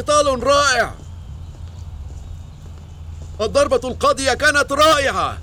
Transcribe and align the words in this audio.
قتال 0.00 0.42
رائع. 0.42 0.94
الضربة 3.40 3.80
القاضية 3.88 4.34
كانت 4.34 4.72
رائعة. 4.72 5.38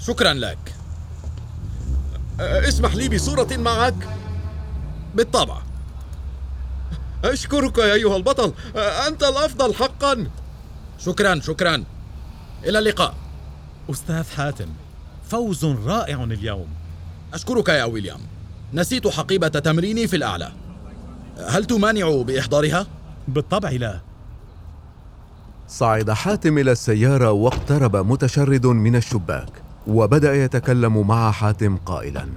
شكرا 0.00 0.32
لك. 0.32 0.74
اسمح 2.40 2.94
لي 2.94 3.08
بصورة 3.08 3.56
معك. 3.56 4.08
بالطبع. 5.14 5.62
أشكرك 7.24 7.78
يا 7.78 7.94
أيها 7.94 8.16
البطل. 8.16 8.54
أنت 8.76 9.22
الأفضل 9.22 9.74
حقا. 9.74 10.30
شكرا 10.98 11.40
شكرا. 11.40 11.84
إلى 12.64 12.78
اللقاء. 12.78 13.14
أستاذ 13.90 14.30
حاتم 14.30 14.68
فوز 15.30 15.64
رائع 15.64 16.24
اليوم. 16.24 16.68
أشكرك 17.34 17.68
يا 17.68 17.84
ويليام. 17.84 18.33
نسيت 18.74 19.08
حقيبة 19.08 19.48
تمريني 19.48 20.06
في 20.06 20.16
الأعلى. 20.16 20.52
هل 21.48 21.64
تمانع 21.64 22.22
بإحضارها؟ 22.22 22.86
بالطبع 23.28 23.70
لا. 23.70 24.00
صعد 25.68 26.10
حاتم 26.10 26.58
إلى 26.58 26.72
السيارة 26.72 27.30
واقترب 27.30 27.96
متشرد 27.96 28.66
من 28.66 28.96
الشباك 28.96 29.62
وبدأ 29.86 30.34
يتكلم 30.34 31.08
مع 31.08 31.30
حاتم 31.30 31.76
قائلا. 31.76 32.28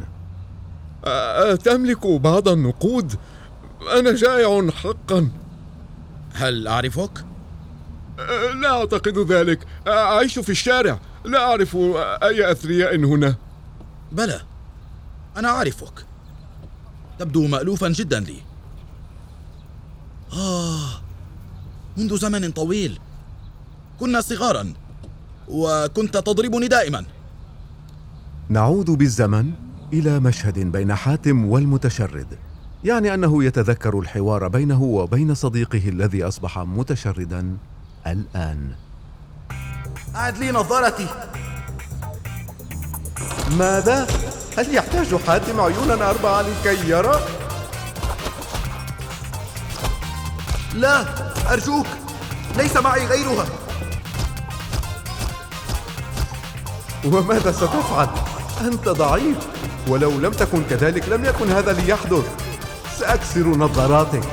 تملك 1.55 2.07
بعض 2.07 2.47
النقود؟ 2.47 3.13
أنا 3.99 4.13
جائع 4.13 4.69
حقا. 4.69 5.29
هل 6.33 6.67
أعرفك؟ 6.67 7.25
لا 8.61 8.69
أعتقد 8.69 9.17
ذلك. 9.31 9.59
أعيش 9.87 10.39
في 10.39 10.49
الشارع. 10.49 10.99
لا 11.25 11.39
أعرف 11.39 11.77
أي 12.23 12.51
أثرياء 12.51 12.95
هنا. 12.95 13.35
بلى. 14.11 14.41
أنا 15.37 15.49
أعرفك. 15.49 16.06
تبدو 17.19 17.47
مألوفا 17.47 17.89
جدا 17.89 18.19
لي. 18.19 18.35
آه 20.33 21.01
منذ 21.97 22.17
زمن 22.17 22.51
طويل 22.51 22.99
كنا 23.99 24.21
صغارا 24.21 24.73
وكنت 25.47 26.17
تضربني 26.17 26.67
دائما. 26.67 27.05
نعود 28.49 28.89
بالزمن 28.89 29.51
إلى 29.93 30.19
مشهد 30.19 30.59
بين 30.59 30.95
حاتم 30.95 31.45
والمتشرد 31.45 32.27
يعني 32.83 33.13
أنه 33.13 33.43
يتذكر 33.43 33.99
الحوار 33.99 34.47
بينه 34.47 34.83
وبين 34.83 35.35
صديقه 35.35 35.89
الذي 35.89 36.23
أصبح 36.23 36.59
متشردا 36.59 37.57
الآن. 38.07 38.75
أعد 40.15 40.37
لي 40.37 40.51
نظارتي. 40.51 41.07
ماذا؟ 43.57 44.07
هل 44.57 44.75
يحتاج 44.75 45.15
حاتم 45.15 45.61
عيونا 45.61 46.09
أربعة 46.09 46.41
لكي 46.41 46.89
يرى؟ 46.89 47.21
لا 50.73 51.05
أرجوك 51.53 51.87
ليس 52.57 52.77
معي 52.77 53.05
غيرها. 53.05 53.45
وماذا 57.05 57.51
ستفعل؟ 57.51 58.09
أنت 58.61 58.89
ضعيف 58.89 59.37
ولو 59.87 60.11
لم 60.11 60.31
تكن 60.31 60.63
كذلك 60.69 61.09
لم 61.09 61.25
يكن 61.25 61.51
هذا 61.51 61.73
ليحدث. 61.73 62.25
سأكسر 62.99 63.47
نظاراتك 63.47 64.23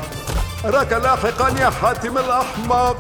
أراك 0.65 0.93
لاحقا 0.93 1.49
يا 1.49 1.71
حاتم 1.71 2.19
الأحمق. 2.19 2.99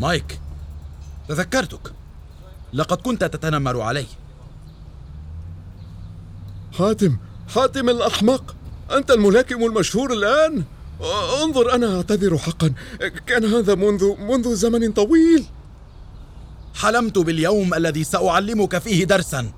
مايك 0.00 0.40
تذكرتك. 1.28 1.92
لقد 2.72 2.96
كنت 2.96 3.24
تتنمر 3.24 3.80
علي. 3.80 4.06
حاتم 6.78 7.18
حاتم 7.54 7.88
الأحمق 7.88 8.54
أنت 8.90 9.10
الملاكم 9.10 9.64
المشهور 9.64 10.12
الآن؟ 10.12 10.64
انظر 11.42 11.74
أنا 11.74 11.96
أعتذر 11.96 12.38
حقا. 12.38 12.74
كان 13.26 13.44
هذا 13.44 13.74
منذ 13.74 14.16
منذ 14.18 14.54
زمن 14.54 14.92
طويل. 14.92 15.44
حلمت 16.74 17.18
باليوم 17.18 17.74
الذي 17.74 18.04
سأعلمك 18.04 18.78
فيه 18.78 19.04
درسا. 19.04 19.52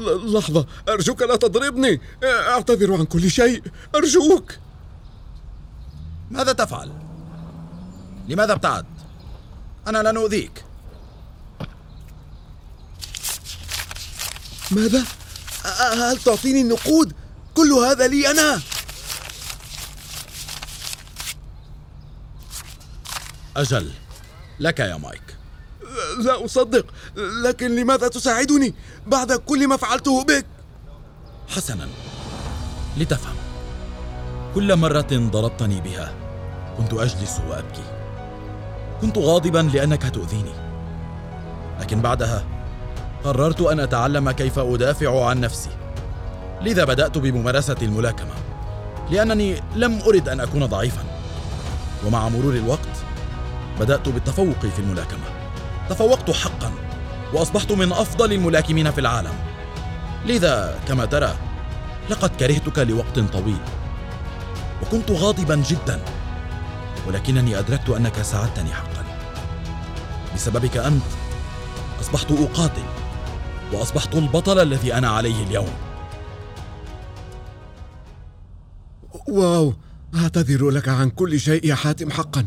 لحظة 0.00 0.66
أرجوك 0.88 1.22
لا 1.22 1.36
تضربني. 1.36 2.00
أعتذر 2.24 2.92
عن 2.92 3.04
كل 3.04 3.30
شيء. 3.30 3.62
أرجوك. 3.94 4.52
ماذا 6.30 6.52
تفعل؟ 6.52 6.92
لماذا 8.28 8.52
ابتعد؟ 8.52 8.86
أنا 9.86 9.98
لن 9.98 10.16
أؤذيك 10.16 10.64
ماذا؟ 14.70 15.04
هل 15.78 16.18
تعطيني 16.18 16.60
النقود؟ 16.60 17.12
كل 17.54 17.72
هذا 17.72 18.06
لي 18.06 18.30
أنا. 18.30 18.60
أجل 23.56 23.90
لك 24.60 24.78
يا 24.80 24.96
مايك. 24.96 25.36
لا 26.18 26.44
أصدق 26.44 26.86
لكن 27.16 27.76
لماذا 27.76 28.08
تساعدني 28.08 28.74
بعد 29.06 29.32
كل 29.32 29.68
ما 29.68 29.76
فعلته 29.76 30.24
بك؟ 30.24 30.46
حسنا 31.48 31.88
لتفهم. 32.96 33.36
كل 34.54 34.76
مرة 34.76 35.08
ضربتني 35.12 35.80
بها 35.80 36.14
كنت 36.78 36.92
أجلس 36.92 37.40
وأبكي. 37.48 37.84
كنت 39.00 39.18
غاضبا 39.18 39.70
لأنك 39.74 40.14
تؤذيني. 40.14 40.54
لكن 41.80 42.00
بعدها 42.00 42.57
قررت 43.24 43.60
أن 43.60 43.80
أتعلم 43.80 44.30
كيف 44.30 44.58
أدافع 44.58 45.24
عن 45.24 45.40
نفسي. 45.40 45.70
لذا 46.62 46.84
بدأت 46.84 47.18
بممارسة 47.18 47.76
الملاكمة 47.82 48.34
لأنني 49.10 49.62
لم 49.76 50.00
أرد 50.06 50.28
أن 50.28 50.40
أكون 50.40 50.66
ضعيفا. 50.66 51.04
ومع 52.06 52.28
مرور 52.28 52.54
الوقت 52.54 52.88
بدأت 53.80 54.08
بالتفوق 54.08 54.60
في 54.60 54.78
الملاكمة. 54.78 55.24
تفوقت 55.88 56.30
حقا 56.30 56.72
وأصبحت 57.32 57.72
من 57.72 57.92
أفضل 57.92 58.32
الملاكمين 58.32 58.90
في 58.90 59.00
العالم. 59.00 59.34
لذا 60.26 60.78
كما 60.88 61.04
ترى 61.04 61.34
لقد 62.10 62.30
كرهتك 62.30 62.78
لوقت 62.78 63.18
طويل. 63.18 63.60
وكنت 64.82 65.10
غاضبا 65.10 65.56
جدا 65.56 66.00
ولكنني 67.08 67.58
أدركت 67.58 67.88
أنك 67.90 68.22
ساعدتني 68.22 68.74
حقا. 68.74 69.04
بسببك 70.34 70.76
أنت 70.76 71.02
أصبحت 72.00 72.32
أقاتل. 72.32 72.82
وأصبحت 73.72 74.14
البطل 74.14 74.58
الذي 74.58 74.94
أنا 74.94 75.08
عليه 75.08 75.46
اليوم. 75.46 75.68
واو 79.28 79.74
أعتذر 80.14 80.70
لك 80.70 80.88
عن 80.88 81.10
كل 81.10 81.40
شيء 81.40 81.66
يا 81.66 81.74
حاتم 81.74 82.10
حقا. 82.10 82.46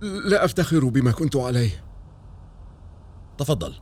لا 0.00 0.44
أفتخر 0.44 0.84
بما 0.84 1.12
كنت 1.12 1.36
عليه. 1.36 1.84
تفضل. 3.38 3.74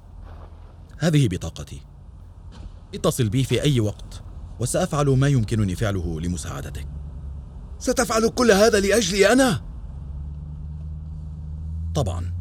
هذه 0.99 1.29
بطاقتي. 1.29 1.81
اتصل 2.95 3.29
بي 3.29 3.45
في 3.45 3.63
أي 3.63 3.81
وقت 3.81 4.23
وسأفعل 4.61 5.07
ما 5.07 5.29
يمكنني 5.29 5.75
فعله 5.75 6.21
لمساعدتك. 6.21 6.87
ستفعل 7.79 8.29
كل 8.29 8.51
هذا 8.51 8.81
لأجلي 8.81 9.33
أنا؟ 9.33 9.65
طبعا 11.95 12.35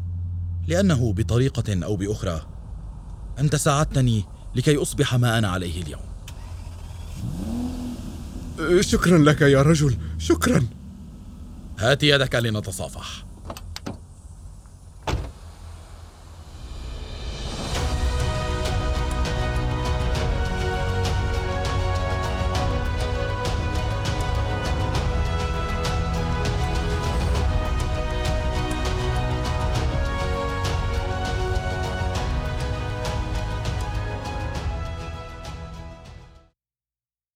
لأنه 0.66 1.12
بطريقة 1.12 1.84
أو 1.84 1.96
بأخرى 1.96 2.55
أنت 3.38 3.56
ساعدتني 3.56 4.24
لكي 4.54 4.76
أصبح 4.76 5.14
ما 5.14 5.38
أنا 5.38 5.48
عليه 5.48 5.82
اليوم. 5.82 6.00
شكرا 8.80 9.18
لك 9.18 9.40
يا 9.40 9.62
رجل 9.62 9.96
شكرا. 10.18 10.66
هات 11.78 12.02
يدك 12.02 12.34
لنتصافح. 12.34 13.25